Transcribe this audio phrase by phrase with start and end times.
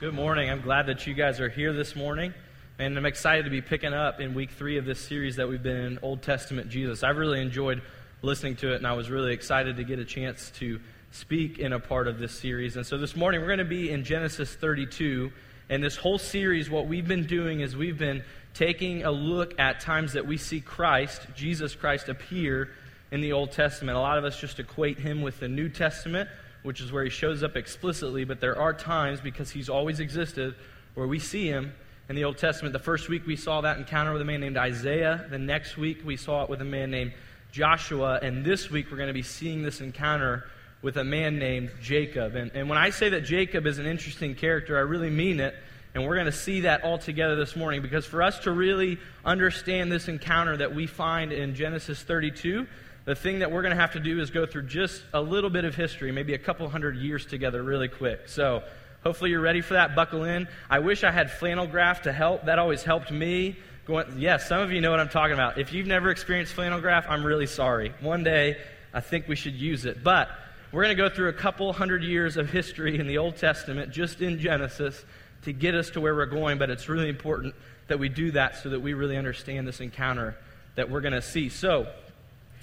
[0.00, 0.48] Good morning.
[0.48, 2.32] I'm glad that you guys are here this morning.
[2.78, 5.62] And I'm excited to be picking up in week three of this series that we've
[5.62, 7.02] been in Old Testament Jesus.
[7.02, 7.82] I've really enjoyed
[8.22, 11.74] listening to it, and I was really excited to get a chance to speak in
[11.74, 12.76] a part of this series.
[12.76, 15.30] And so this morning, we're going to be in Genesis 32.
[15.68, 18.24] And this whole series, what we've been doing is we've been
[18.54, 22.70] taking a look at times that we see Christ, Jesus Christ, appear
[23.10, 23.98] in the Old Testament.
[23.98, 26.30] A lot of us just equate him with the New Testament
[26.62, 30.54] which is where he shows up explicitly, but there are times, because he's always existed,
[30.94, 31.72] where we see him
[32.08, 32.72] in the Old Testament.
[32.72, 35.26] The first week we saw that encounter with a man named Isaiah.
[35.30, 37.12] The next week we saw it with a man named
[37.52, 38.18] Joshua.
[38.20, 40.44] And this week we're going to be seeing this encounter
[40.82, 42.34] with a man named Jacob.
[42.34, 45.54] And, and when I say that Jacob is an interesting character, I really mean it.
[45.94, 48.98] And we're going to see that all together this morning because for us to really
[49.24, 52.66] understand this encounter that we find in Genesis 32,
[53.04, 55.50] the thing that we're going to have to do is go through just a little
[55.50, 58.28] bit of history, maybe a couple hundred years together, really quick.
[58.28, 58.62] So,
[59.02, 59.94] hopefully, you're ready for that.
[59.94, 60.48] Buckle in.
[60.68, 62.44] I wish I had flannel graph to help.
[62.44, 63.56] That always helped me.
[63.86, 65.58] Going, yes, some of you know what I'm talking about.
[65.58, 67.92] If you've never experienced flannel graph, I'm really sorry.
[68.00, 68.58] One day,
[68.92, 70.04] I think we should use it.
[70.04, 70.28] But
[70.70, 73.92] we're going to go through a couple hundred years of history in the Old Testament,
[73.92, 75.04] just in Genesis,
[75.42, 76.58] to get us to where we're going.
[76.58, 77.54] But it's really important
[77.88, 80.36] that we do that so that we really understand this encounter
[80.76, 81.48] that we're going to see.
[81.48, 81.88] So,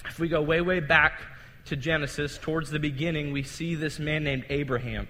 [0.06, 1.20] if we go way, way back
[1.66, 5.08] to Genesis, towards the beginning, we see this man named Abraham.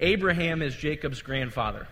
[0.00, 1.88] Abraham is Jacob's grandfather.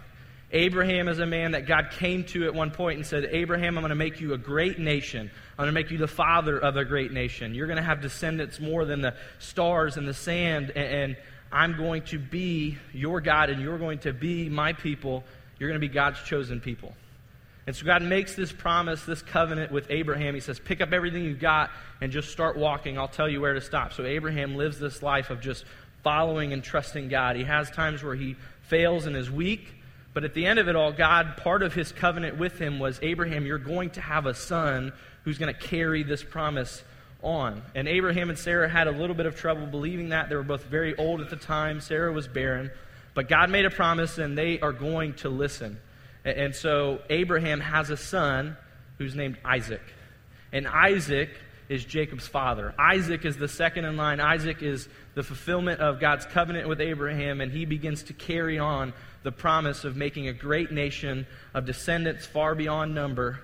[0.52, 3.82] Abraham is a man that God came to at one point and said, Abraham, I'm
[3.82, 5.30] going to make you a great nation.
[5.52, 7.54] I'm going to make you the father of a great nation.
[7.54, 11.16] You're going to have descendants more than the stars and the sand, and,
[11.54, 15.22] I'm going to be your God, and you're going to be my people.
[15.58, 16.94] You're going to be God's chosen people.
[17.66, 20.34] And so God makes this promise, this covenant with Abraham.
[20.34, 21.70] He says, Pick up everything you've got
[22.00, 22.98] and just start walking.
[22.98, 23.92] I'll tell you where to stop.
[23.94, 25.64] So Abraham lives this life of just
[26.02, 27.36] following and trusting God.
[27.36, 29.74] He has times where he fails and is weak.
[30.12, 33.00] But at the end of it all, God, part of his covenant with him was
[33.02, 34.92] Abraham, you're going to have a son
[35.24, 36.84] who's going to carry this promise
[37.22, 37.62] on.
[37.74, 40.28] And Abraham and Sarah had a little bit of trouble believing that.
[40.28, 41.80] They were both very old at the time.
[41.80, 42.70] Sarah was barren.
[43.14, 45.80] But God made a promise, and they are going to listen.
[46.24, 48.56] And so Abraham has a son
[48.98, 49.82] who's named Isaac.
[50.52, 51.30] And Isaac
[51.68, 52.74] is Jacob's father.
[52.78, 54.20] Isaac is the second in line.
[54.20, 58.92] Isaac is the fulfillment of God's covenant with Abraham, and he begins to carry on
[59.22, 63.40] the promise of making a great nation of descendants far beyond number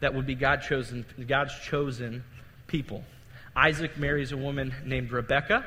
[0.00, 2.24] that would be God chosen, God's chosen
[2.66, 3.04] people.
[3.54, 5.64] Isaac marries a woman named Rebekah,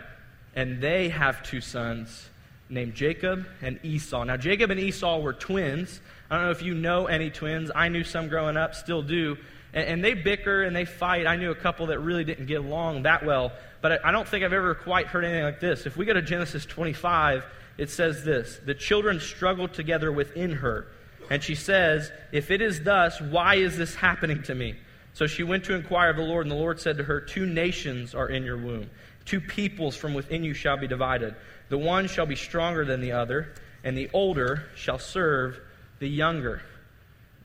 [0.55, 2.29] and they have two sons
[2.69, 4.23] named Jacob and Esau.
[4.23, 6.01] Now, Jacob and Esau were twins.
[6.33, 7.69] I don't know if you know any twins.
[7.75, 9.37] I knew some growing up, still do.
[9.71, 11.27] And, and they bicker and they fight.
[11.27, 13.51] I knew a couple that really didn't get along that well.
[13.81, 15.85] But I, I don't think I've ever quite heard anything like this.
[15.85, 17.45] If we go to Genesis 25,
[17.77, 20.87] it says this The children struggled together within her.
[21.29, 24.75] And she says, If it is thus, why is this happening to me?
[25.13, 27.45] So she went to inquire of the Lord, and the Lord said to her, Two
[27.45, 28.89] nations are in your womb,
[29.25, 31.35] two peoples from within you shall be divided.
[31.69, 35.59] The one shall be stronger than the other, and the older shall serve
[36.03, 36.61] the younger.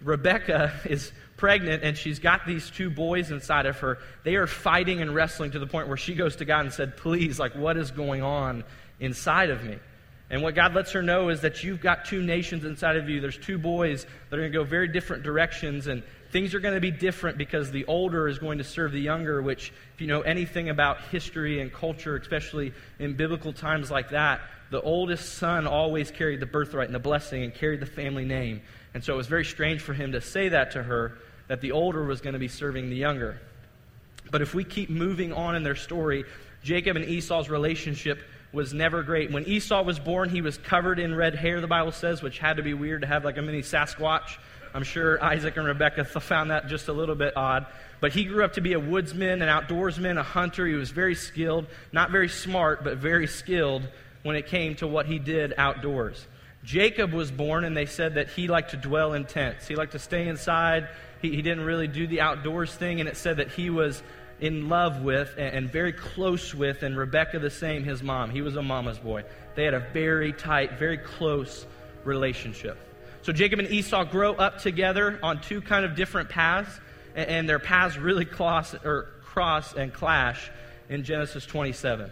[0.03, 3.99] Rebecca is pregnant and she's got these two boys inside of her.
[4.25, 6.97] They are fighting and wrestling to the point where she goes to God and said,
[6.97, 8.65] Please, like, what is going on
[8.99, 9.79] inside of me?
[10.29, 13.21] And what God lets her know is that you've got two nations inside of you.
[13.21, 16.03] There's two boys that are going to go very different directions, and
[16.33, 19.41] things are going to be different because the older is going to serve the younger,
[19.41, 24.43] which, if you know anything about history and culture, especially in biblical times like that,
[24.71, 28.61] the oldest son always carried the birthright and the blessing and carried the family name.
[28.95, 31.19] And so it was very strange for him to say that to her,
[31.49, 33.41] that the older was going to be serving the younger.
[34.31, 36.25] But if we keep moving on in their story,
[36.63, 38.21] Jacob and Esau's relationship
[38.53, 39.31] was never great.
[39.31, 42.59] When Esau was born, he was covered in red hair, the Bible says, which had
[42.59, 44.39] to be weird to have like a mini Sasquatch.
[44.75, 47.67] I'm sure Isaac and Rebecca found that just a little bit odd.
[48.01, 50.67] But he grew up to be a woodsman, an outdoorsman, a hunter.
[50.67, 53.89] He was very skilled, not very smart, but very skilled
[54.23, 56.27] when it came to what he did outdoors.
[56.65, 59.67] Jacob was born, and they said that he liked to dwell in tents.
[59.69, 60.89] He liked to stay inside.
[61.23, 64.03] He, he didn't really do the outdoors thing, and it said that he was
[64.41, 68.31] in love with and, and very close with, and Rebecca the same, his mom.
[68.31, 69.25] He was a mama's boy.
[69.55, 71.67] They had a very tight, very close
[72.05, 72.77] relationship.
[73.23, 76.81] So Jacob and Esau grow up together on two kind of different paths,
[77.15, 80.51] and, and their paths really cross, or cross and clash
[80.89, 82.11] in Genesis 27.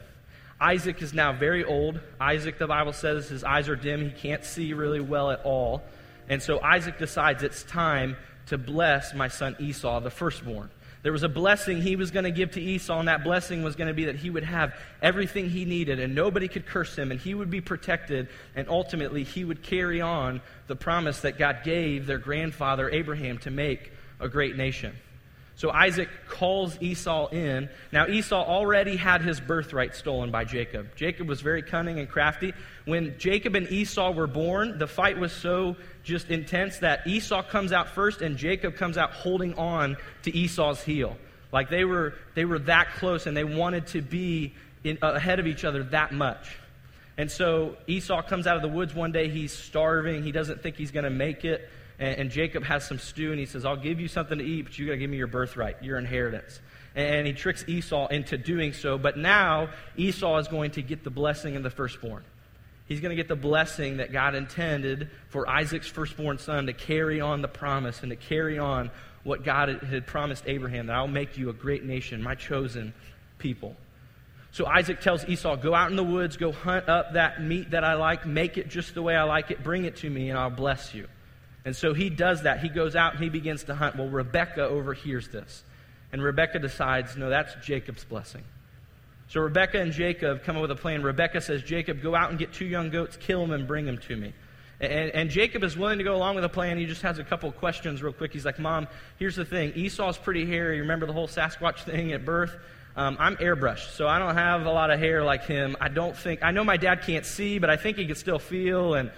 [0.61, 2.01] Isaac is now very old.
[2.21, 4.03] Isaac, the Bible says, his eyes are dim.
[4.03, 5.83] He can't see really well at all.
[6.29, 8.17] And so Isaac decides it's time
[8.47, 10.71] to bless my son Esau, the firstborn.
[11.03, 13.77] There was a blessing he was going to give to Esau, and that blessing was
[13.77, 17.13] going to be that he would have everything he needed, and nobody could curse him,
[17.13, 21.61] and he would be protected, and ultimately he would carry on the promise that God
[21.63, 24.97] gave their grandfather Abraham to make a great nation.
[25.57, 27.71] So Isaac calls Esau in.
[27.91, 30.95] Now, Esau already had his birthright stolen by Jacob.
[30.97, 32.53] Jacob was very cunning and crafty.
[32.85, 37.73] When Jacob and Esau were born, the fight was so just intense that Esau comes
[37.73, 41.17] out first and Jacob comes out holding on to Esau's heel.
[41.53, 44.53] Like they were, they were that close and they wanted to be
[44.85, 46.55] in, ahead of each other that much.
[47.17, 49.31] And so Esau comes out of the woods one day.
[49.31, 50.23] He's starving.
[50.23, 51.67] He doesn't think he's going to make it
[51.99, 54.63] and, and Jacob has some stew, and he says, I'll give you something to eat,
[54.63, 56.61] but you got to give me your birthright, your inheritance.
[56.95, 58.97] And he tricks Esau into doing so.
[58.97, 62.25] But now Esau is going to get the blessing of the firstborn.
[62.87, 67.21] He's going to get the blessing that God intended for Isaac's firstborn son to carry
[67.21, 68.91] on the promise and to carry on
[69.25, 72.95] what God had promised Abraham that I'll make you a great nation, my chosen
[73.39, 73.77] people.
[74.53, 77.85] So Isaac tells Esau, Go out in the woods, go hunt up that meat that
[77.85, 80.39] I like, make it just the way I like it, bring it to me, and
[80.39, 81.09] I'll bless you.
[81.67, 82.61] And so he does that.
[82.61, 83.97] He goes out and he begins to hunt.
[83.97, 85.65] Well, Rebecca overhears this.
[86.13, 88.45] And Rebecca decides, no, that's Jacob's blessing.
[89.29, 91.03] So Rebecca and Jacob come up with a plan.
[91.03, 93.99] Rebecca says, Jacob, go out and get two young goats, kill them, and bring them
[93.99, 94.33] to me.
[94.79, 96.79] And, and, Jacob is willing to go along with the plan.
[96.79, 98.33] He just has a couple questions real quick.
[98.33, 98.87] He's like, Mom,
[99.19, 99.73] here's the thing.
[99.75, 100.81] Esau's pretty hairy.
[100.81, 102.55] Remember the whole Sasquatch thing at birth?
[102.95, 105.77] Um, I'm airbrushed, so I don't have a lot of hair like him.
[105.81, 108.39] I don't think, I know my dad can't see, but I think he can still
[108.39, 108.95] feel.
[108.95, 109.11] And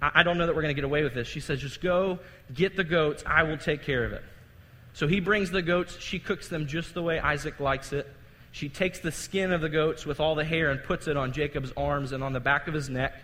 [0.00, 1.28] I don't know that we're going to get away with this.
[1.28, 2.18] She says, Just go
[2.52, 3.22] get the goats.
[3.26, 4.22] I will take care of it.
[4.92, 5.98] So he brings the goats.
[5.98, 8.06] She cooks them just the way Isaac likes it.
[8.52, 11.32] She takes the skin of the goats with all the hair and puts it on
[11.32, 13.14] Jacob's arms and on the back of his neck.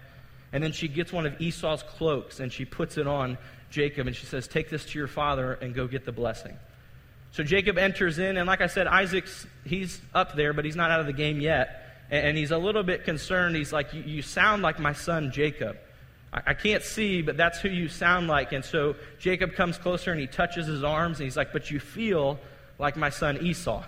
[0.52, 3.38] And then she gets one of Esau's cloaks and she puts it on
[3.70, 6.56] Jacob and she says, Take this to your father and go get the blessing.
[7.32, 10.90] So Jacob enters in, and like I said, Isaac's, he's up there, but he's not
[10.90, 11.76] out of the game yet.
[12.10, 13.54] And, he's a little bit concerned.
[13.54, 15.76] He's like, You sound like my son Jacob.
[16.32, 18.52] I, can't see, but that's who you sound like.
[18.52, 21.80] And so Jacob comes closer and he touches his arms and he's like, But you
[21.80, 22.38] feel
[22.78, 23.82] like my son Esau.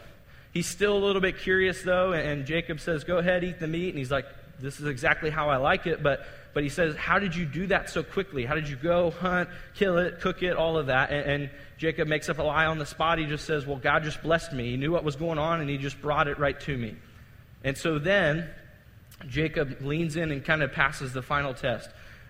[0.52, 3.90] He's still a little bit curious, though, and Jacob says, Go ahead, eat the meat.
[3.90, 4.26] And he's like,
[4.58, 6.02] This is exactly how I like it.
[6.02, 8.44] But, but he says, How did you do that so quickly?
[8.44, 11.10] How did you go hunt, kill it, cook it, all of that?
[11.12, 13.18] And, and Jacob makes up a lie on the spot.
[13.18, 14.70] He just says, Well, God just blessed me.
[14.70, 16.96] He knew what was going on, and he just brought it right to me.
[17.62, 18.50] And so then
[19.28, 21.88] Jacob leans in and kind of passes the final test.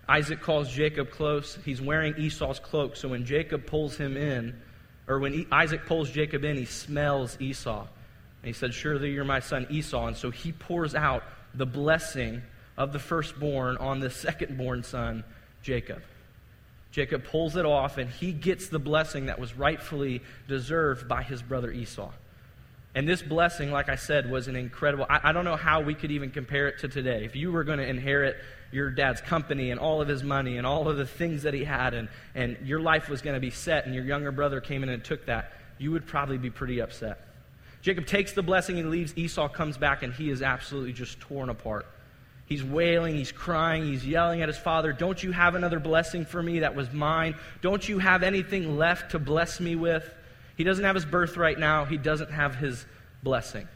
[0.08, 1.58] Isaac calls Jacob close.
[1.64, 2.96] He's wearing Esau's cloak.
[2.96, 4.60] So when Jacob pulls him in,
[5.08, 7.80] or when Isaac pulls Jacob in, he smells Esau.
[7.80, 10.08] And he said, Surely you're my son Esau.
[10.08, 11.22] And so he pours out
[11.54, 12.42] the blessing
[12.76, 15.24] of the firstborn on the secondborn son,
[15.62, 16.02] Jacob.
[16.90, 21.40] Jacob pulls it off, and he gets the blessing that was rightfully deserved by his
[21.40, 22.10] brother Esau.
[22.94, 25.06] And this blessing, like I said, was an incredible.
[25.08, 27.24] I, I don't know how we could even compare it to today.
[27.24, 28.36] If you were going to inherit
[28.72, 31.62] your dad's company and all of his money and all of the things that he
[31.62, 34.82] had, and, and your life was going to be set, and your younger brother came
[34.82, 37.26] in and took that, you would probably be pretty upset.
[37.82, 39.12] Jacob takes the blessing and leaves.
[39.16, 41.86] Esau comes back, and he is absolutely just torn apart.
[42.46, 46.42] He's wailing, he's crying, he's yelling at his father, Don't you have another blessing for
[46.42, 47.34] me that was mine?
[47.60, 50.12] Don't you have anything left to bless me with?
[50.56, 52.84] He doesn't have his birthright now, he doesn't have his
[53.22, 53.68] blessing.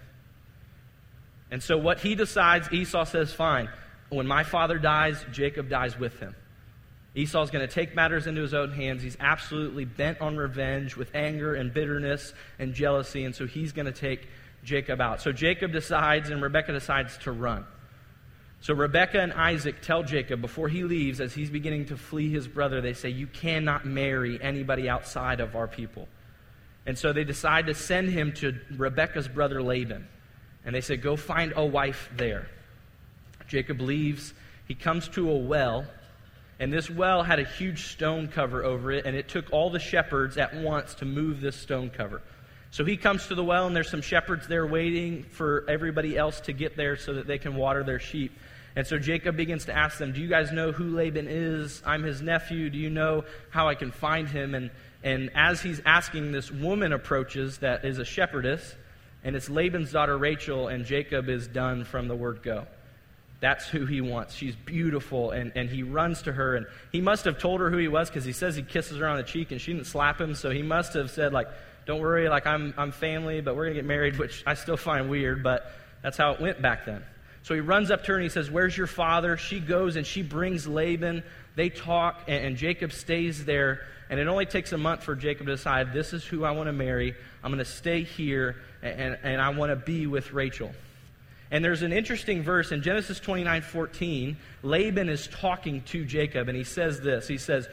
[1.51, 3.69] And so, what he decides, Esau says, Fine,
[4.09, 6.35] when my father dies, Jacob dies with him.
[7.15, 9.03] Esau's going to take matters into his own hands.
[9.03, 13.87] He's absolutely bent on revenge with anger and bitterness and jealousy, and so he's going
[13.87, 14.29] to take
[14.63, 15.23] Jacob out.
[15.23, 17.65] So Jacob decides, and Rebekah decides to run.
[18.61, 22.49] So Rebekah and Isaac tell Jacob before he leaves, as he's beginning to flee his
[22.49, 26.09] brother, they say, You cannot marry anybody outside of our people.
[26.85, 30.07] And so they decide to send him to Rebekah's brother Laban.
[30.65, 32.49] And they say, Go find a wife there.
[33.49, 34.35] Jacob leaves.
[34.67, 35.85] He comes to a well.
[36.59, 39.79] And this well had a huge stone cover over it, and it took all the
[39.79, 42.23] shepherds at once to move this stone cover.
[42.71, 46.41] So he comes to the well, and there's some shepherds there waiting for everybody else
[46.43, 48.33] to get there so that they can water their sheep.
[48.75, 51.83] And so Jacob begins to ask them, Do you guys know who Laban is?
[51.85, 52.71] I'm his nephew.
[52.71, 54.55] Do you know how I can find him?
[54.55, 54.71] And
[55.07, 58.75] and as he's asking, this woman approaches that is a shepherdess,
[59.23, 62.67] and it's Laban's daughter Rachel, and Jacob is done from the word go.
[63.41, 64.35] That's who he wants.
[64.35, 67.77] She's beautiful, and, and he runs to her, and he must have told her who
[67.77, 70.21] he was because he says he kisses her on the cheek, and she didn't slap
[70.21, 71.49] him, so he must have said, like,
[71.85, 74.77] don't worry, like, I'm, I'm family, but we're going to get married, which I still
[74.77, 75.71] find weird, but
[76.03, 77.03] that's how it went back then.
[77.43, 79.37] So he runs up to her and he says, Where's your father?
[79.37, 81.23] She goes and she brings Laban.
[81.55, 83.87] They talk, and, and Jacob stays there.
[84.11, 86.67] And it only takes a month for Jacob to decide, This is who I want
[86.67, 87.15] to marry.
[87.45, 90.73] I'm going to stay here, and, and, and I want to be with Rachel.
[91.57, 94.37] And there's an interesting verse in Genesis 29 14.
[94.63, 97.27] Laban is talking to Jacob, and he says this.
[97.27, 97.67] He says,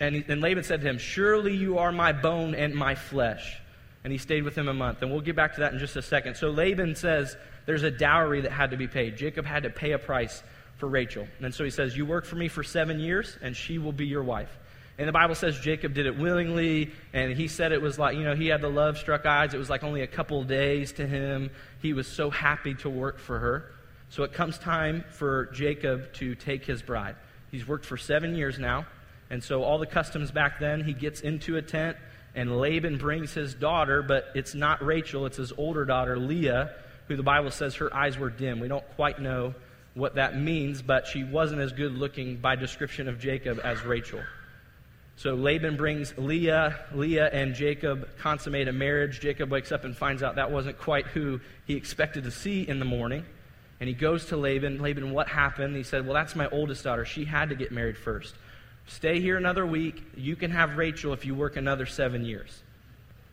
[0.00, 3.60] and, he, and Laban said to him, Surely you are my bone and my flesh.
[4.02, 5.02] And he stayed with him a month.
[5.02, 6.36] And we'll get back to that in just a second.
[6.36, 9.18] So Laban says there's a dowry that had to be paid.
[9.18, 10.42] Jacob had to pay a price
[10.78, 11.28] for Rachel.
[11.42, 14.06] And so he says, You work for me for seven years, and she will be
[14.06, 14.56] your wife.
[14.98, 18.24] And the Bible says Jacob did it willingly, and he said it was like, you
[18.24, 19.54] know, he had the love struck eyes.
[19.54, 21.50] It was like only a couple days to him.
[21.80, 23.70] He was so happy to work for her.
[24.08, 27.14] So it comes time for Jacob to take his bride.
[27.52, 28.86] He's worked for seven years now,
[29.30, 31.96] and so all the customs back then, he gets into a tent,
[32.34, 36.74] and Laban brings his daughter, but it's not Rachel, it's his older daughter, Leah,
[37.06, 38.58] who the Bible says her eyes were dim.
[38.58, 39.54] We don't quite know
[39.94, 44.20] what that means, but she wasn't as good looking by description of Jacob as Rachel.
[45.18, 46.78] So Laban brings Leah.
[46.94, 49.18] Leah and Jacob consummate a marriage.
[49.18, 52.78] Jacob wakes up and finds out that wasn't quite who he expected to see in
[52.78, 53.24] the morning.
[53.80, 54.80] And he goes to Laban.
[54.80, 55.74] Laban, what happened?
[55.74, 57.04] He said, Well, that's my oldest daughter.
[57.04, 58.36] She had to get married first.
[58.86, 60.04] Stay here another week.
[60.16, 62.62] You can have Rachel if you work another seven years.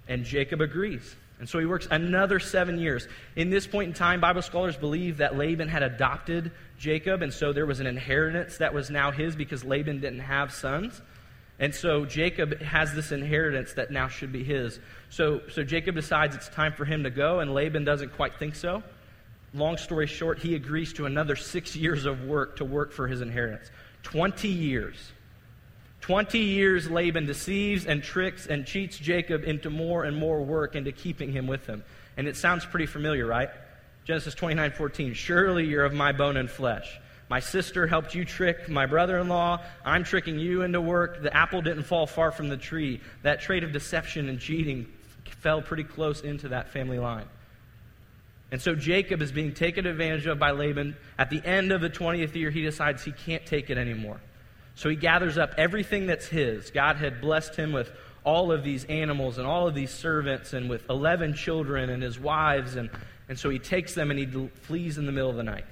[0.08, 1.16] And Jacob agrees.
[1.38, 3.08] And so he works another seven years.
[3.36, 7.54] In this point in time, Bible scholars believe that Laban had adopted Jacob, and so
[7.54, 11.02] there was an inheritance that was now his because Laban didn't have sons.
[11.60, 14.80] And so Jacob has this inheritance that now should be his.
[15.10, 18.56] So, so Jacob decides it's time for him to go, and Laban doesn't quite think
[18.56, 18.84] so.
[19.54, 23.22] Long story short, he agrees to another six years of work to work for his
[23.22, 23.70] inheritance.
[24.04, 25.14] 20 years.
[26.02, 30.92] 20 years Laban deceives and tricks and cheats Jacob into more and more work into
[30.92, 31.84] keeping him with him.
[32.18, 33.50] And it sounds pretty familiar, right?
[34.04, 35.14] Genesis 29 14.
[35.14, 37.00] Surely you're of my bone and flesh.
[37.30, 39.62] My sister helped you trick my brother in law.
[39.84, 41.24] I'm tricking you into work.
[41.24, 43.02] The apple didn't fall far from the tree.
[43.24, 44.88] That trait of deception and cheating
[45.40, 47.26] fell pretty close into that family line.
[48.52, 50.96] And so Jacob is being taken advantage of by Laban.
[51.18, 54.22] At the end of the 20th year, he decides he can't take it anymore.
[54.76, 56.70] So he gathers up everything that's his.
[56.70, 57.92] God had blessed him with
[58.24, 62.20] all of these animals and all of these servants and with 11 children and his
[62.20, 62.76] wives.
[62.76, 62.90] And,
[63.30, 65.66] and so he takes them and he flees in the middle of the night.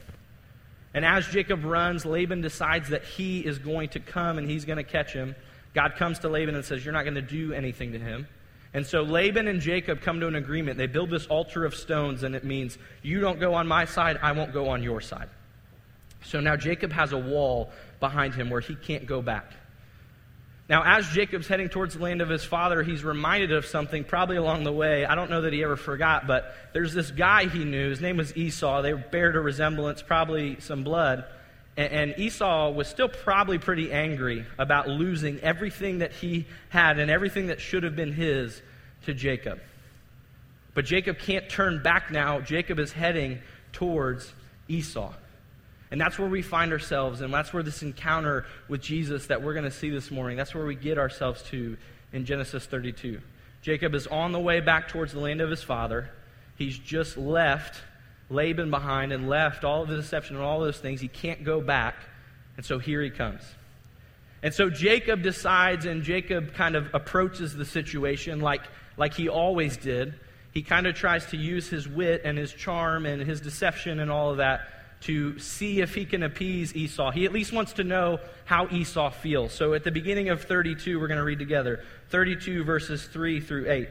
[0.93, 4.77] And as Jacob runs, Laban decides that he is going to come and he's going
[4.77, 5.35] to catch him.
[5.73, 8.27] God comes to Laban and says, You're not going to do anything to him.
[8.75, 10.77] And so Laban and Jacob come to an agreement.
[10.77, 14.19] They build this altar of stones, and it means, You don't go on my side,
[14.21, 15.29] I won't go on your side.
[16.23, 19.51] So now Jacob has a wall behind him where he can't go back.
[20.69, 24.37] Now, as Jacob's heading towards the land of his father, he's reminded of something probably
[24.37, 25.05] along the way.
[25.05, 27.89] I don't know that he ever forgot, but there's this guy he knew.
[27.89, 28.81] His name was Esau.
[28.81, 31.25] They bared a resemblance, probably some blood.
[31.75, 37.47] And Esau was still probably pretty angry about losing everything that he had and everything
[37.47, 38.61] that should have been his
[39.05, 39.59] to Jacob.
[40.75, 42.39] But Jacob can't turn back now.
[42.39, 43.39] Jacob is heading
[43.73, 44.31] towards
[44.67, 45.13] Esau.
[45.93, 49.53] And that's where we find ourselves, and that's where this encounter with Jesus that we're
[49.53, 51.77] going to see this morning, that's where we get ourselves to
[52.11, 53.21] in Genesis 32.
[53.61, 56.09] Jacob is on the way back towards the land of his father.
[56.55, 57.79] He's just left
[58.31, 60.99] Laban behind and left all of the deception and all those things.
[60.99, 61.93] He can't go back.
[62.57, 63.43] And so here he comes.
[64.41, 68.63] And so Jacob decides, and Jacob kind of approaches the situation like,
[68.97, 70.15] like he always did.
[70.53, 74.09] He kind of tries to use his wit and his charm and his deception and
[74.09, 74.72] all of that
[75.03, 77.11] to see if he can appease Esau.
[77.11, 79.53] He at least wants to know how Esau feels.
[79.53, 83.69] So at the beginning of 32, we're going to read together 32 verses 3 through
[83.69, 83.89] 8.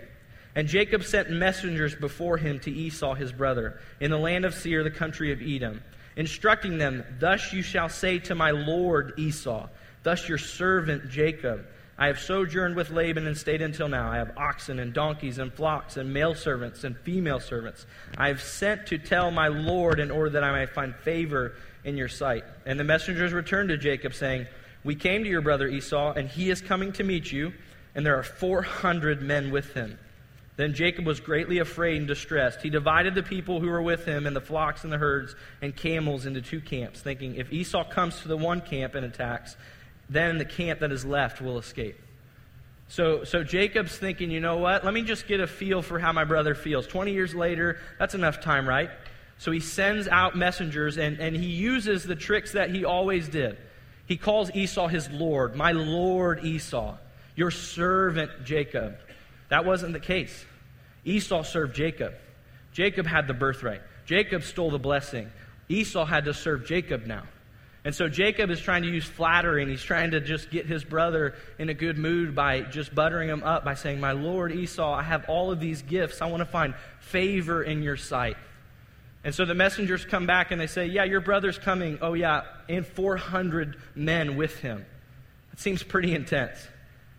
[0.54, 4.82] And Jacob sent messengers before him to Esau his brother, in the land of Seir,
[4.82, 5.82] the country of Edom,
[6.16, 9.68] instructing them, Thus you shall say to my lord Esau,
[10.02, 11.66] Thus your servant Jacob.
[12.02, 14.10] I have sojourned with Laban and stayed until now.
[14.10, 17.86] I have oxen and donkeys and flocks and male servants and female servants.
[18.18, 21.54] I have sent to tell my Lord in order that I may find favor
[21.84, 22.42] in your sight.
[22.66, 24.48] And the messengers returned to Jacob, saying,
[24.82, 27.52] We came to your brother Esau, and he is coming to meet you,
[27.94, 29.96] and there are 400 men with him.
[30.56, 32.62] Then Jacob was greatly afraid and distressed.
[32.62, 35.74] He divided the people who were with him and the flocks and the herds and
[35.76, 39.56] camels into two camps, thinking, If Esau comes to the one camp and attacks,
[40.12, 41.98] then the camp that is left will escape.
[42.88, 44.84] So, so Jacob's thinking, you know what?
[44.84, 46.86] Let me just get a feel for how my brother feels.
[46.86, 48.90] 20 years later, that's enough time, right?
[49.38, 53.56] So he sends out messengers and, and he uses the tricks that he always did.
[54.06, 56.96] He calls Esau his Lord, my Lord Esau,
[57.34, 58.98] your servant Jacob.
[59.48, 60.44] That wasn't the case.
[61.04, 62.14] Esau served Jacob.
[62.72, 63.80] Jacob had the birthright.
[64.04, 65.30] Jacob stole the blessing.
[65.68, 67.22] Esau had to serve Jacob now.
[67.84, 70.84] And so Jacob is trying to use flattery and he's trying to just get his
[70.84, 74.94] brother in a good mood by just buttering him up by saying, My Lord Esau,
[74.94, 76.22] I have all of these gifts.
[76.22, 78.36] I want to find favor in your sight.
[79.24, 81.98] And so the messengers come back and they say, Yeah, your brother's coming.
[82.00, 84.86] Oh, yeah, and 400 men with him.
[85.52, 86.58] It seems pretty intense.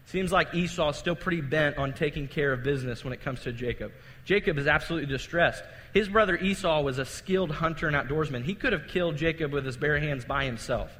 [0.05, 3.41] Seems like Esau is still pretty bent on taking care of business when it comes
[3.41, 3.91] to Jacob.
[4.25, 5.63] Jacob is absolutely distressed.
[5.93, 8.43] His brother Esau was a skilled hunter and outdoorsman.
[8.43, 10.91] He could have killed Jacob with his bare hands by himself.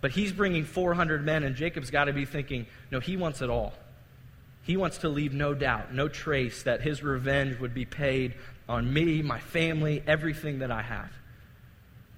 [0.00, 3.50] But he's bringing 400 men, and Jacob's got to be thinking, no, he wants it
[3.50, 3.74] all.
[4.62, 8.34] He wants to leave no doubt, no trace that his revenge would be paid
[8.68, 11.10] on me, my family, everything that I have.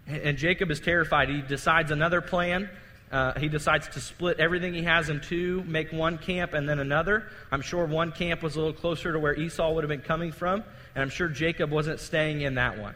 [0.06, 1.28] And Jacob is terrified.
[1.28, 2.68] He decides another plan.
[3.12, 6.78] Uh, he decides to split everything he has in two, make one camp and then
[6.78, 7.28] another.
[7.50, 10.32] I'm sure one camp was a little closer to where Esau would have been coming
[10.32, 10.64] from,
[10.94, 12.94] and I'm sure Jacob wasn't staying in that one.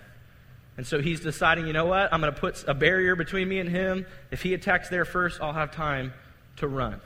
[0.78, 2.12] And so he's deciding, you know what?
[2.12, 4.06] I'm going to put a barrier between me and him.
[4.30, 6.14] If he attacks there first, I'll have time
[6.56, 7.00] to run.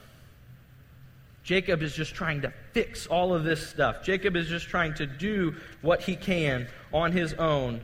[1.43, 4.05] Jacob is just trying to fix all of this stuff.
[4.05, 7.81] Jacob is just trying to do what he can on his own.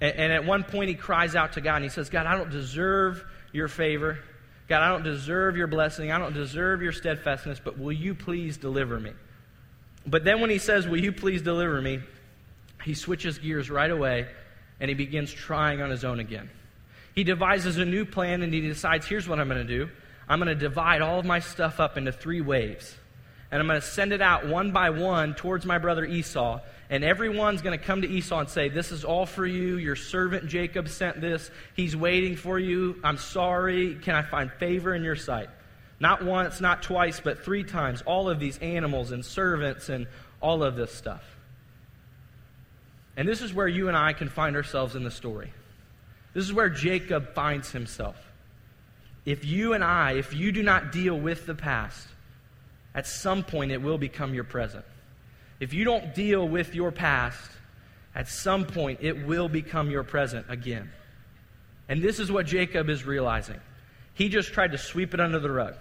[0.00, 2.36] And, and at one point, he cries out to God and he says, God, I
[2.36, 3.22] don't deserve
[3.52, 4.20] your favor.
[4.70, 6.12] God, I don't deserve your blessing.
[6.12, 9.10] I don't deserve your steadfastness, but will you please deliver me?
[10.06, 12.00] But then when he says, Will you please deliver me?
[12.84, 14.26] he switches gears right away
[14.78, 16.48] and he begins trying on his own again.
[17.14, 19.90] He devises a new plan and he decides, Here's what I'm going to do
[20.28, 22.94] I'm going to divide all of my stuff up into three waves.
[23.50, 27.04] And I'm going to send it out one by one towards my brother Esau and
[27.04, 29.76] everyone's going to come to Esau and say, This is all for you.
[29.78, 31.48] Your servant Jacob sent this.
[31.74, 32.98] He's waiting for you.
[33.04, 33.94] I'm sorry.
[33.94, 35.48] Can I find favor in your sight?
[36.00, 38.02] Not once, not twice, but three times.
[38.02, 40.08] All of these animals and servants and
[40.40, 41.22] all of this stuff.
[43.16, 45.52] And this is where you and I can find ourselves in the story.
[46.34, 48.16] This is where Jacob finds himself.
[49.24, 52.04] If you and I, if you do not deal with the past,
[52.94, 54.84] at some point it will become your present.
[55.60, 57.50] If you don't deal with your past,
[58.14, 60.90] at some point it will become your present again.
[61.88, 63.60] And this is what Jacob is realizing.
[64.14, 65.74] He just tried to sweep it under the rug.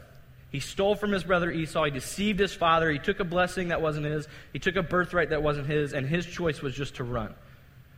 [0.51, 1.86] He stole from his brother Esau.
[1.86, 2.89] He deceived his father.
[2.89, 4.28] He took a blessing that wasn't his.
[4.52, 5.93] He took a birthright that wasn't his.
[5.93, 7.36] And his choice was just to run.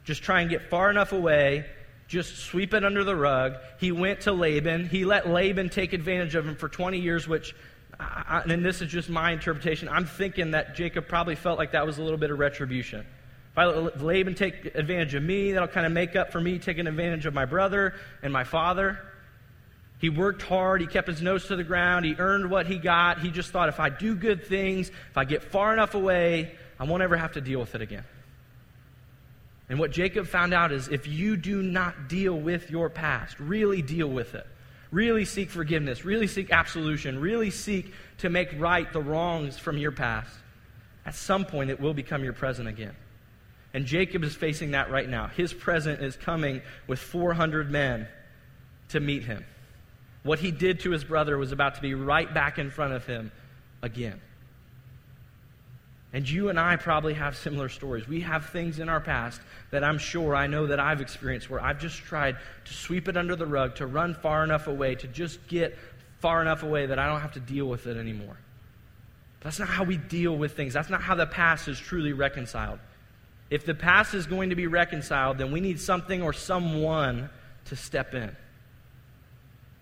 [0.03, 1.65] Just try and get far enough away.
[2.07, 3.55] Just sweep it under the rug.
[3.79, 4.89] He went to Laban.
[4.89, 7.55] He let Laban take advantage of him for 20 years, which
[8.01, 11.85] I, and this is just my interpretation, I'm thinking that Jacob probably felt like that
[11.85, 13.05] was a little bit of retribution.
[13.51, 16.57] If I let Laban take advantage of me, that'll kind of make up for me
[16.57, 18.99] taking advantage of my brother and my father.
[19.99, 20.81] He worked hard.
[20.81, 22.05] He kept his nose to the ground.
[22.05, 23.19] He earned what he got.
[23.19, 26.85] He just thought if I do good things, if I get far enough away, I
[26.85, 28.05] won't ever have to deal with it again.
[29.69, 33.81] And what Jacob found out is if you do not deal with your past, really
[33.81, 34.47] deal with it,
[34.91, 36.03] Really seek forgiveness.
[36.03, 37.19] Really seek absolution.
[37.19, 40.31] Really seek to make right the wrongs from your past.
[41.05, 42.95] At some point, it will become your present again.
[43.73, 45.27] And Jacob is facing that right now.
[45.27, 48.07] His present is coming with 400 men
[48.89, 49.45] to meet him.
[50.23, 53.05] What he did to his brother was about to be right back in front of
[53.05, 53.31] him
[53.81, 54.19] again.
[56.13, 58.07] And you and I probably have similar stories.
[58.07, 61.61] We have things in our past that I'm sure I know that I've experienced where
[61.61, 65.07] I've just tried to sweep it under the rug, to run far enough away, to
[65.07, 65.77] just get
[66.19, 68.37] far enough away that I don't have to deal with it anymore.
[69.39, 70.73] That's not how we deal with things.
[70.73, 72.79] That's not how the past is truly reconciled.
[73.49, 77.29] If the past is going to be reconciled, then we need something or someone
[77.65, 78.35] to step in.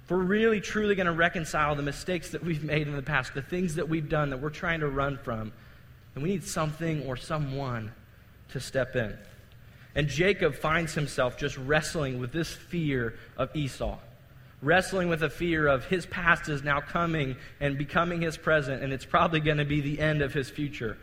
[0.03, 3.33] If we're really, truly going to reconcile the mistakes that we've made in the past,
[3.33, 5.51] the things that we've done that we're trying to run from,
[6.15, 7.91] and we need something or someone
[8.49, 9.17] to step in.
[9.95, 13.97] And Jacob finds himself just wrestling with this fear of Esau,
[14.61, 18.93] wrestling with a fear of his past is now coming and becoming his present, and
[18.93, 20.97] it's probably going to be the end of his future.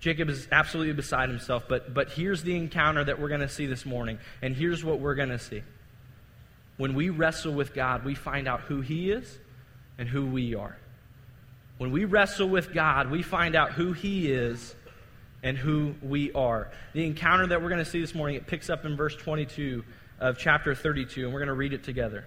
[0.00, 3.66] Jacob is absolutely beside himself, but, but here's the encounter that we're going to see
[3.66, 5.62] this morning, and here's what we're going to see.
[6.78, 9.38] When we wrestle with God, we find out who he is
[9.98, 10.78] and who we are.
[11.80, 14.74] When we wrestle with God, we find out who He is
[15.42, 16.70] and who we are.
[16.92, 19.82] The encounter that we're going to see this morning, it picks up in verse 22
[20.18, 22.26] of chapter 32, and we're going to read it together.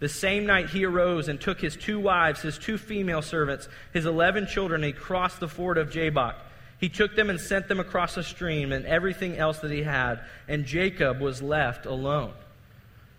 [0.00, 4.04] The same night he arose and took his two wives, his two female servants, his
[4.04, 6.36] eleven children, and he crossed the ford of Jabbok.
[6.78, 10.20] He took them and sent them across a stream and everything else that he had,
[10.46, 12.34] and Jacob was left alone.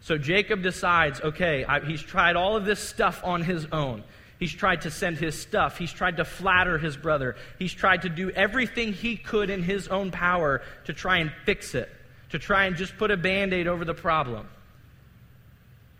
[0.01, 4.03] So Jacob decides, okay, I, he's tried all of this stuff on his own.
[4.41, 5.77] He's tried to send his stuff.
[5.77, 7.35] He's tried to flatter his brother.
[7.59, 11.75] He's tried to do everything he could in his own power to try and fix
[11.75, 11.87] it,
[12.31, 14.49] to try and just put a band aid over the problem,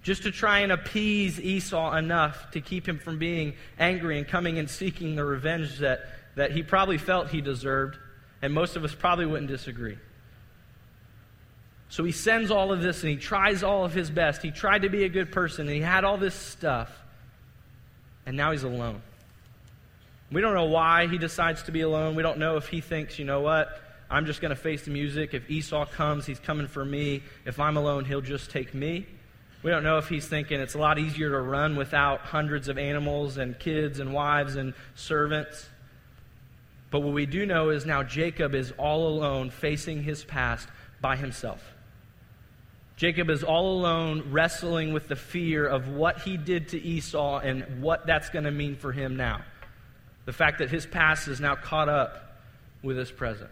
[0.01, 4.57] just to try and appease Esau enough to keep him from being angry and coming
[4.57, 5.99] and seeking the revenge that,
[6.35, 7.99] that he probably felt he deserved,
[8.41, 9.99] and most of us probably wouldn't disagree.
[11.89, 14.41] So he sends all of this and he tries all of his best.
[14.41, 16.89] He tried to be a good person and he had all this stuff,
[18.25, 19.01] and now he's alone.
[20.31, 22.15] We don't know why he decides to be alone.
[22.15, 24.91] We don't know if he thinks, you know what, I'm just going to face the
[24.91, 25.33] music.
[25.33, 27.23] If Esau comes, he's coming for me.
[27.45, 29.05] If I'm alone, he'll just take me.
[29.63, 32.77] We don't know if he's thinking it's a lot easier to run without hundreds of
[32.77, 35.69] animals and kids and wives and servants.
[36.89, 40.67] But what we do know is now Jacob is all alone facing his past
[40.99, 41.63] by himself.
[43.01, 47.81] Jacob is all alone wrestling with the fear of what he did to Esau and
[47.81, 49.41] what that's going to mean for him now.
[50.25, 52.43] The fact that his past is now caught up
[52.83, 53.49] with his present.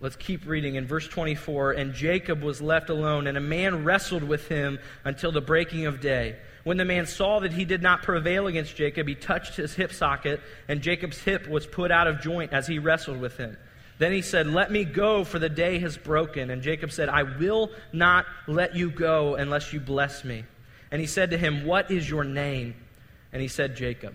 [0.00, 1.72] Let's keep reading in verse 24.
[1.72, 6.00] And Jacob was left alone, and a man wrestled with him until the breaking of
[6.00, 6.36] day.
[6.62, 9.92] When the man saw that he did not prevail against Jacob, he touched his hip
[9.92, 13.56] socket, and Jacob's hip was put out of joint as he wrestled with him.
[14.00, 16.48] Then he said, Let me go, for the day has broken.
[16.48, 20.44] And Jacob said, I will not let you go unless you bless me.
[20.90, 22.74] And he said to him, What is your name?
[23.30, 24.14] And he said, Jacob.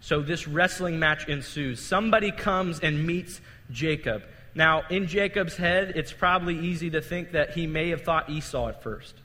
[0.00, 1.80] So this wrestling match ensues.
[1.80, 4.22] Somebody comes and meets Jacob.
[4.54, 8.68] Now, in Jacob's head, it's probably easy to think that he may have thought Esau
[8.68, 9.16] at first.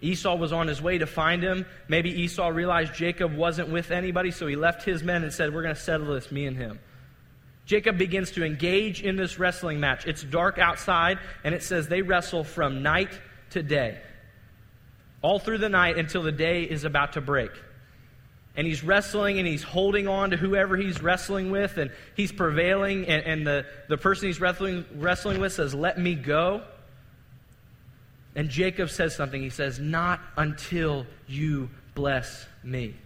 [0.00, 1.64] Esau was on his way to find him.
[1.86, 5.62] Maybe Esau realized Jacob wasn't with anybody, so he left his men and said, We're
[5.62, 6.80] going to settle this, me and him.
[7.68, 10.06] Jacob begins to engage in this wrestling match.
[10.06, 13.10] It's dark outside, and it says they wrestle from night
[13.50, 14.00] to day,
[15.20, 17.50] all through the night until the day is about to break.
[18.56, 23.06] And he's wrestling and he's holding on to whoever he's wrestling with and he's prevailing
[23.06, 26.62] and, and the, the person he's wrestling, wrestling with says let me go.
[28.34, 29.40] And jacob says something.
[29.40, 32.96] He says not until you bless me.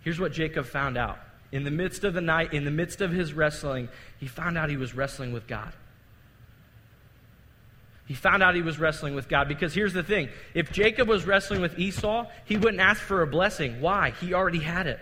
[0.00, 1.18] Here's what jacob found out
[1.52, 4.68] in the midst of the night in the midst of his wrestling he found out
[4.68, 5.72] he was wrestling with god
[8.08, 9.48] he found out he was wrestling with God.
[9.48, 13.26] Because here's the thing if Jacob was wrestling with Esau, he wouldn't ask for a
[13.26, 13.82] blessing.
[13.82, 14.12] Why?
[14.18, 14.98] He already had it.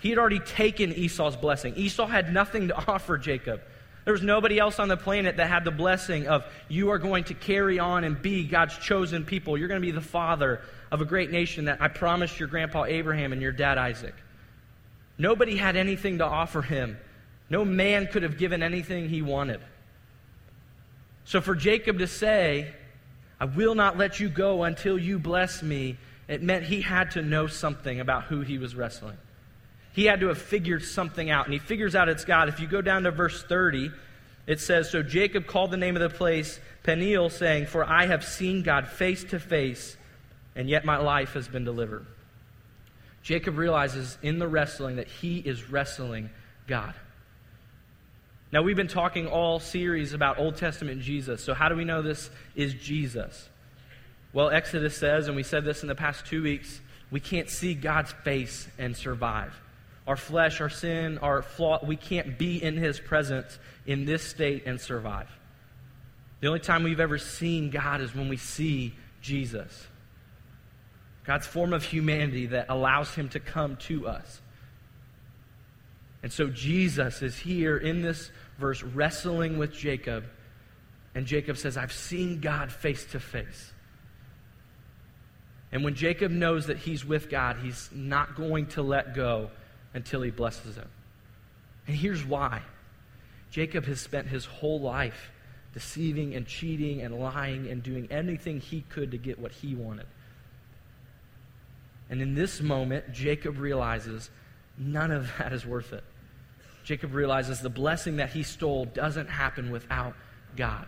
[0.00, 1.74] He had already taken Esau's blessing.
[1.76, 3.60] Esau had nothing to offer Jacob.
[4.04, 7.24] There was nobody else on the planet that had the blessing of you are going
[7.24, 9.58] to carry on and be God's chosen people.
[9.58, 12.84] You're going to be the father of a great nation that I promised your grandpa
[12.84, 14.14] Abraham and your dad Isaac.
[15.18, 16.96] Nobody had anything to offer him.
[17.50, 19.60] No man could have given anything he wanted.
[21.24, 22.72] So for Jacob to say,
[23.40, 27.22] I will not let you go until you bless me, it meant he had to
[27.22, 29.16] know something about who he was wrestling.
[29.92, 31.46] He had to have figured something out.
[31.46, 32.48] And he figures out it's God.
[32.48, 33.90] If you go down to verse 30,
[34.46, 38.24] it says So Jacob called the name of the place Peniel, saying, For I have
[38.24, 39.96] seen God face to face,
[40.54, 42.06] and yet my life has been delivered.
[43.28, 46.30] Jacob realizes in the wrestling that he is wrestling
[46.66, 46.94] God.
[48.50, 51.44] Now, we've been talking all series about Old Testament Jesus.
[51.44, 53.50] So, how do we know this is Jesus?
[54.32, 57.74] Well, Exodus says, and we said this in the past two weeks, we can't see
[57.74, 59.52] God's face and survive.
[60.06, 64.62] Our flesh, our sin, our flaw, we can't be in His presence in this state
[64.64, 65.28] and survive.
[66.40, 69.87] The only time we've ever seen God is when we see Jesus.
[71.28, 74.40] God's form of humanity that allows Him to come to us.
[76.22, 80.24] And so Jesus is here in this verse wrestling with Jacob.
[81.14, 83.72] And Jacob says, I've seen God face to face.
[85.70, 89.50] And when Jacob knows that he's with God, he's not going to let go
[89.92, 90.88] until he blesses him.
[91.86, 92.62] And here's why
[93.50, 95.30] Jacob has spent his whole life
[95.74, 100.06] deceiving and cheating and lying and doing anything he could to get what he wanted.
[102.10, 104.30] And in this moment, Jacob realizes
[104.76, 106.04] none of that is worth it.
[106.84, 110.14] Jacob realizes the blessing that he stole doesn't happen without
[110.56, 110.86] God.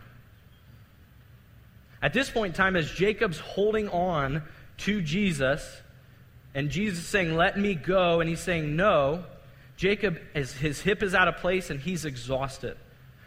[2.03, 4.43] At this point in time, as Jacob's holding on
[4.79, 5.83] to Jesus,
[6.55, 9.25] and Jesus saying, Let me go, and he's saying, No,
[9.77, 12.77] Jacob, is, his hip is out of place and he's exhausted.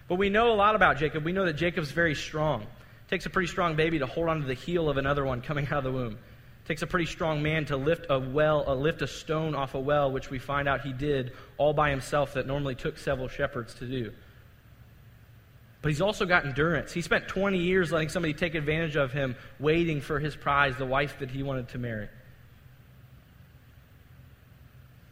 [0.07, 1.23] But we know a lot about Jacob.
[1.23, 2.61] We know that Jacob's very strong.
[2.61, 5.65] It takes a pretty strong baby to hold onto the heel of another one coming
[5.67, 6.17] out of the womb.
[6.63, 9.73] It takes a pretty strong man to lift a well, uh, lift a stone off
[9.73, 13.27] a well, which we find out he did all by himself that normally took several
[13.27, 14.13] shepherds to do.
[15.81, 16.93] But he's also got endurance.
[16.93, 20.85] He spent 20 years letting somebody take advantage of him, waiting for his prize, the
[20.85, 22.07] wife that he wanted to marry.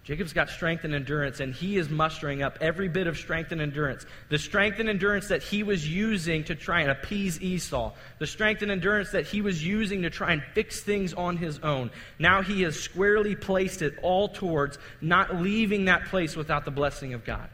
[0.03, 3.61] Jacob's got strength and endurance, and he is mustering up every bit of strength and
[3.61, 4.03] endurance.
[4.29, 8.63] The strength and endurance that he was using to try and appease Esau, the strength
[8.63, 11.91] and endurance that he was using to try and fix things on his own.
[12.17, 17.13] Now he has squarely placed it all towards not leaving that place without the blessing
[17.13, 17.49] of God.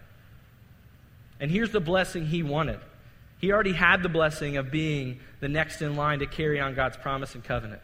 [1.41, 2.79] And here's the blessing he wanted.
[3.39, 6.97] He already had the blessing of being the next in line to carry on God's
[6.97, 7.81] promise and covenant.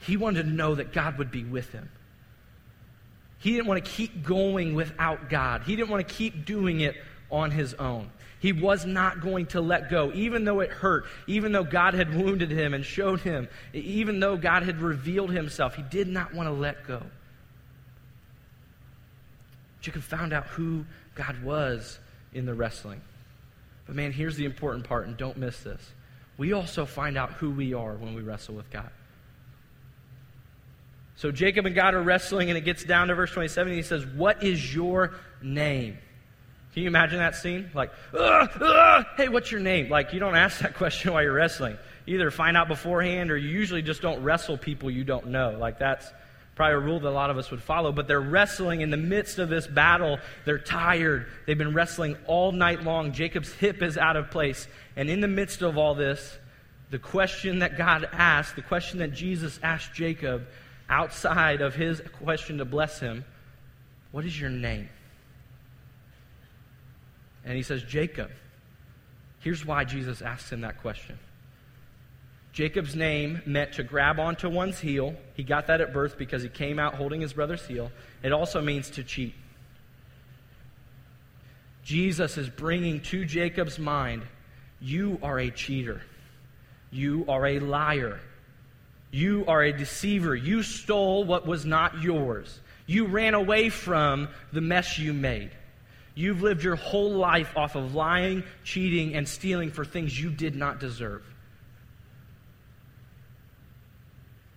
[0.00, 1.90] He wanted to know that God would be with him.
[3.38, 5.62] He didn't want to keep going without God.
[5.62, 6.96] He didn't want to keep doing it
[7.30, 8.10] on his own.
[8.40, 12.14] He was not going to let go, even though it hurt, even though God had
[12.14, 15.74] wounded him and showed him, even though God had revealed himself.
[15.74, 17.02] He did not want to let go.
[19.80, 21.98] Jacob found out who God was
[22.32, 23.00] in the wrestling.
[23.86, 25.80] But man, here's the important part, and don't miss this.
[26.36, 28.90] We also find out who we are when we wrestle with God.
[31.18, 33.72] So Jacob and God are wrestling, and it gets down to verse 27.
[33.72, 35.98] he says, What is your name?
[36.72, 37.68] Can you imagine that scene?
[37.74, 37.90] Like,
[39.16, 39.90] hey, what's your name?
[39.90, 41.76] Like, you don't ask that question while you're wrestling.
[42.06, 45.56] You either find out beforehand, or you usually just don't wrestle people you don't know.
[45.58, 46.08] Like, that's
[46.54, 47.90] probably a rule that a lot of us would follow.
[47.90, 50.20] But they're wrestling in the midst of this battle.
[50.44, 51.26] They're tired.
[51.46, 53.10] They've been wrestling all night long.
[53.10, 54.68] Jacob's hip is out of place.
[54.94, 56.38] And in the midst of all this,
[56.90, 60.46] the question that God asked, the question that Jesus asked Jacob,
[60.88, 63.24] outside of his question to bless him,
[64.12, 64.88] What is your name?
[67.44, 68.30] And he says, Jacob.
[69.40, 71.18] Here's why Jesus asks him that question.
[72.52, 75.14] Jacob's name meant to grab onto one's heel.
[75.34, 77.92] He got that at birth because he came out holding his brother's heel.
[78.22, 79.34] It also means to cheat.
[81.84, 84.22] Jesus is bringing to Jacob's mind,
[84.80, 86.02] You are a cheater.
[86.90, 88.20] You are a liar.
[89.10, 90.34] You are a deceiver.
[90.34, 92.60] You stole what was not yours.
[92.86, 95.50] You ran away from the mess you made.
[96.14, 100.56] You've lived your whole life off of lying, cheating, and stealing for things you did
[100.56, 101.22] not deserve.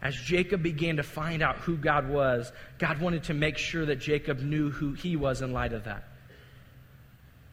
[0.02, 3.98] As Jacob began to find out who God was, God wanted to make sure that
[3.98, 6.06] Jacob knew who he was in light of that.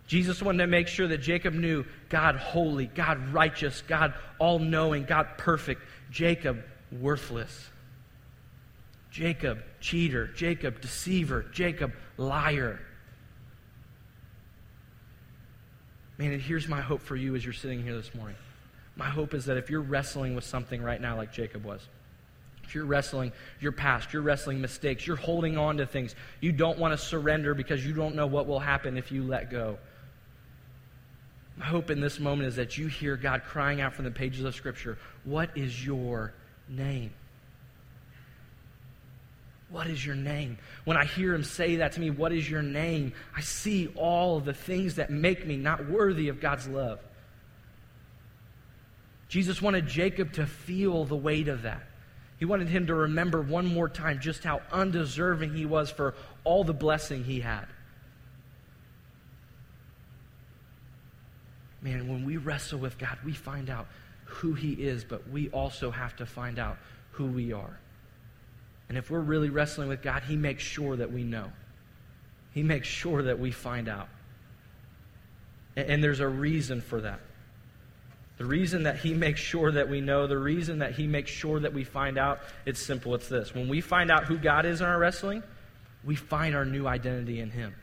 [0.06, 5.04] Jesus wanted to make sure that Jacob knew God holy, God righteous, God all knowing,
[5.04, 5.82] God perfect.
[6.11, 7.70] Jacob worthless.
[9.11, 10.29] Jacob, cheater.
[10.29, 11.44] Jacob, deceiver.
[11.53, 12.81] Jacob, liar.
[16.18, 18.37] Man, and here's my hope for you as you're sitting here this morning.
[18.96, 21.81] My hope is that if you're wrestling with something right now like Jacob was,
[22.64, 26.79] if you're wrestling your past, you're wrestling mistakes, you're holding on to things, you don't
[26.79, 29.79] want to surrender because you don't know what will happen if you let go.
[31.57, 34.44] My hope in this moment is that you hear God crying out from the pages
[34.44, 36.35] of Scripture, What is your
[36.68, 37.12] name?
[39.70, 40.59] What is your name?
[40.85, 43.12] When I hear him say that to me, what is your name?
[43.37, 47.00] I see all the things that make me not worthy of God's love.
[49.28, 51.83] Jesus wanted Jacob to feel the weight of that.
[52.38, 56.64] He wanted him to remember one more time just how undeserving he was for all
[56.64, 57.66] the blessing he had.
[61.83, 63.87] Man, when we wrestle with God, we find out
[64.29, 66.79] who he is, but we also have to find out
[67.12, 67.79] who we are.
[68.88, 71.53] And if we're really wrestling with God, He makes sure that we know.
[72.53, 74.09] He makes sure that we find out.
[75.77, 77.21] And, and there's a reason for that.
[78.38, 81.61] The reason that He makes sure that we know, the reason that He makes sure
[81.61, 83.14] that we find out, it's simple.
[83.14, 83.55] It's this.
[83.55, 85.43] When we find out who God is in our wrestling,
[86.05, 87.75] we find our new identity in Him.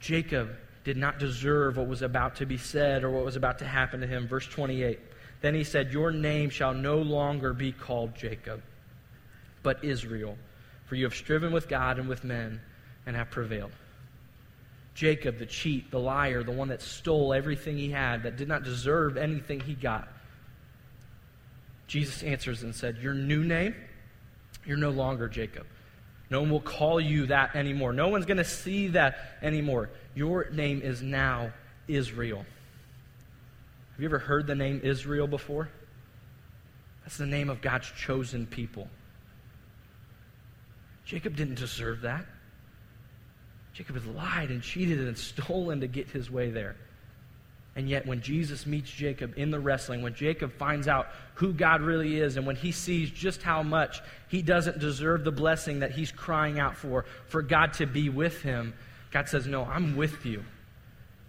[0.00, 0.50] Jacob
[0.88, 4.00] did not deserve what was about to be said or what was about to happen
[4.00, 4.26] to him.
[4.26, 4.98] Verse 28.
[5.42, 8.62] Then he said, Your name shall no longer be called Jacob,
[9.62, 10.38] but Israel,
[10.86, 12.62] for you have striven with God and with men
[13.04, 13.72] and have prevailed.
[14.94, 18.62] Jacob, the cheat, the liar, the one that stole everything he had, that did not
[18.62, 20.08] deserve anything he got.
[21.86, 23.74] Jesus answers and said, Your new name,
[24.64, 25.66] you're no longer Jacob.
[26.30, 27.92] No one will call you that anymore.
[27.92, 29.90] No one's going to see that anymore.
[30.14, 31.52] Your name is now
[31.86, 32.44] Israel.
[33.92, 35.68] Have you ever heard the name Israel before?
[37.02, 38.88] That's the name of God's chosen people.
[41.06, 42.26] Jacob didn't deserve that.
[43.72, 46.76] Jacob had lied and cheated and stolen to get his way there.
[47.78, 51.80] And yet, when Jesus meets Jacob in the wrestling, when Jacob finds out who God
[51.80, 55.92] really is, and when he sees just how much he doesn't deserve the blessing that
[55.92, 58.74] he's crying out for, for God to be with him,
[59.12, 60.42] God says, No, I'm with you.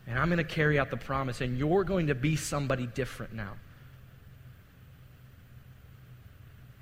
[0.07, 3.31] And I'm going to carry out the promise, and you're going to be somebody different
[3.31, 3.53] now.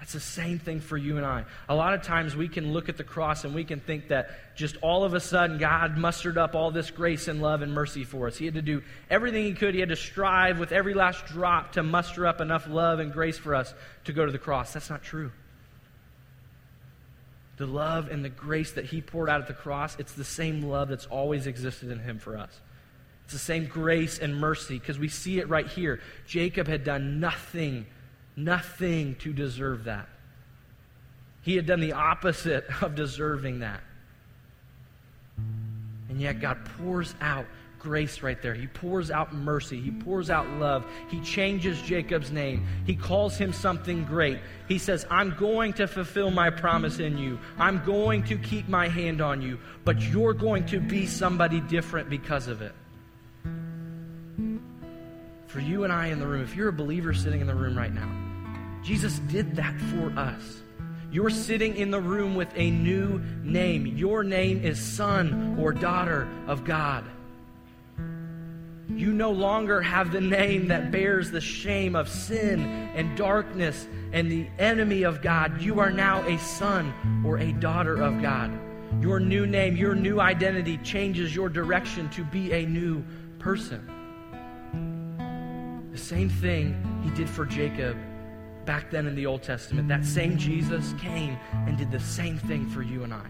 [0.07, 1.43] That's the same thing for you and I.
[1.67, 4.55] A lot of times we can look at the cross and we can think that
[4.55, 8.05] just all of a sudden God mustered up all this grace and love and mercy
[8.05, 8.37] for us.
[8.37, 9.73] He had to do everything he could.
[9.73, 13.37] He had to strive with every last drop to muster up enough love and grace
[13.37, 13.73] for us
[14.05, 14.71] to go to the cross.
[14.71, 15.29] That's not true.
[17.57, 20.61] The love and the grace that he poured out at the cross, it's the same
[20.61, 22.61] love that's always existed in him for us.
[23.25, 25.99] It's the same grace and mercy because we see it right here.
[26.25, 27.87] Jacob had done nothing
[28.37, 30.07] nothing to deserve that.
[31.41, 33.81] He had done the opposite of deserving that.
[36.09, 37.45] And yet God pours out
[37.79, 38.53] grace right there.
[38.53, 39.79] He pours out mercy.
[39.79, 40.85] He pours out love.
[41.09, 42.65] He changes Jacob's name.
[42.85, 44.39] He calls him something great.
[44.67, 47.39] He says, I'm going to fulfill my promise in you.
[47.57, 52.09] I'm going to keep my hand on you, but you're going to be somebody different
[52.09, 52.73] because of it.
[55.47, 57.77] For you and I in the room, if you're a believer sitting in the room
[57.77, 58.26] right now,
[58.83, 60.61] Jesus did that for us.
[61.11, 63.85] You're sitting in the room with a new name.
[63.87, 67.05] Your name is son or daughter of God.
[68.89, 72.61] You no longer have the name that bears the shame of sin
[72.95, 75.61] and darkness and the enemy of God.
[75.61, 76.93] You are now a son
[77.25, 78.51] or a daughter of God.
[79.01, 83.03] Your new name, your new identity changes your direction to be a new
[83.39, 83.85] person.
[85.91, 87.97] The same thing he did for Jacob
[88.67, 92.69] back then in the Old Testament, that same Jesus came and did the same thing
[92.69, 93.25] for you and I.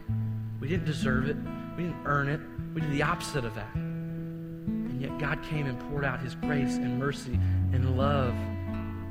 [0.59, 1.37] We didn't deserve it,
[1.77, 2.41] we didn't earn it,
[2.73, 3.73] we did the opposite of that.
[3.75, 7.39] And yet God came and poured out his grace and mercy
[7.71, 8.33] and love.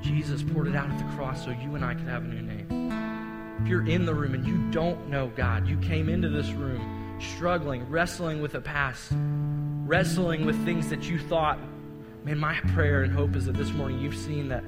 [0.03, 2.43] Jesus poured it out at the cross so you and I could have a new
[2.43, 2.91] name.
[3.63, 7.19] If you're in the room and you don't know God, you came into this room
[7.21, 11.59] struggling, wrestling with a past, wrestling with things that you thought,
[12.25, 14.65] man, my prayer and hope is that this morning you've seen that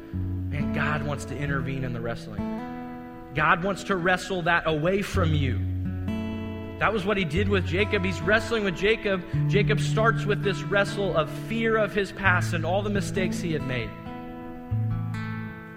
[0.78, 3.32] God wants to intervene in the wrestling.
[3.34, 5.58] God wants to wrestle that away from you.
[6.78, 8.04] That was what he did with Jacob.
[8.04, 9.24] He's wrestling with Jacob.
[9.48, 13.52] Jacob starts with this wrestle of fear of his past and all the mistakes he
[13.52, 13.90] had made.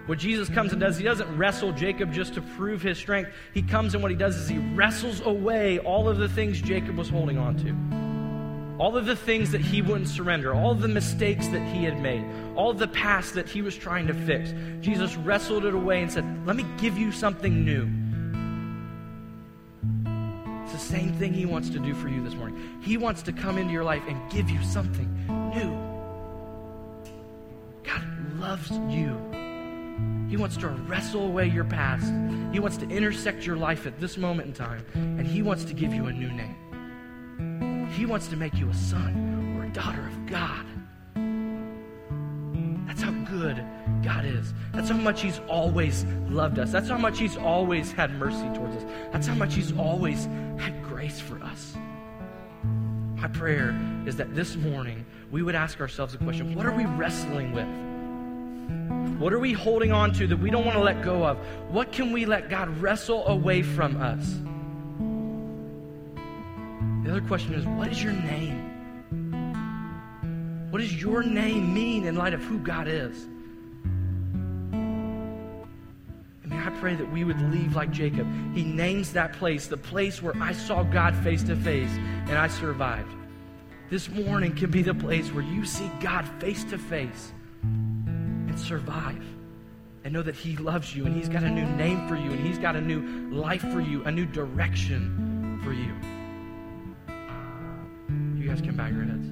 [0.06, 3.32] What Jesus comes and does, he doesn't wrestle Jacob just to prove his strength.
[3.56, 6.96] He comes and what he does is he wrestles away all of the things Jacob
[6.96, 8.11] was holding on to
[8.82, 12.26] all of the things that he wouldn't surrender, all the mistakes that he had made,
[12.56, 14.56] all the past that he was trying to fix.
[14.80, 17.88] Jesus wrestled it away and said, Let me give you something new.
[20.64, 22.80] It's the same thing he wants to do for you this morning.
[22.82, 25.08] He wants to come into your life and give you something
[25.54, 25.78] new.
[27.84, 28.04] God
[28.40, 29.16] loves you.
[30.28, 32.12] He wants to wrestle away your past.
[32.52, 35.76] He wants to intersect your life at this moment in time, and He wants to
[35.76, 36.56] give you a new name.
[38.02, 40.66] He wants to make you a son or a daughter of God.
[42.88, 43.64] That's how good
[44.02, 44.56] God is.
[44.74, 46.72] That's how much He's always loved us.
[46.72, 48.84] That's how much He's always had mercy towards us.
[49.12, 50.26] That's how much He's always
[50.58, 51.76] had grace for us.
[53.18, 56.86] My prayer is that this morning we would ask ourselves a question what are we
[56.86, 59.20] wrestling with?
[59.22, 61.38] What are we holding on to that we don't want to let go of?
[61.70, 64.40] What can we let God wrestle away from us?
[67.22, 68.68] The other question is, what is your name?
[70.72, 73.28] What does your name mean in light of who God is?
[76.52, 78.28] I pray that we would leave like Jacob.
[78.56, 82.48] He names that place, the place where I saw God face to face and I
[82.48, 83.14] survived.
[83.92, 89.24] This morning can be the place where you see God face to face and survive
[90.04, 92.40] and know that He loves you and He's got a new name for you and
[92.40, 95.72] He's got a new life for you, a new direction for.
[95.72, 95.94] You
[98.52, 99.32] guys can bow your heads.